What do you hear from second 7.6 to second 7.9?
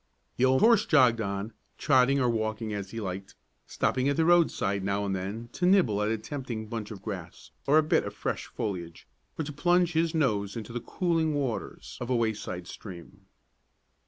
or a